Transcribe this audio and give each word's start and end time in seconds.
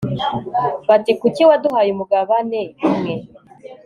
bati 0.87 1.11
kuki 1.21 1.41
waduhaye 1.49 1.89
umugabane 1.93 2.61
umwe 2.87 3.13